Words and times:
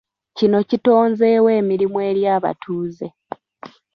Kino 0.37 0.57
kitonzeewo 0.69 1.49
emirimu 1.59 1.97
eri 2.09 2.21
abatuuze. 2.35 3.07